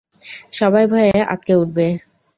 [0.53, 1.87] সবাই ভয়ে আঁতকে উঠবে।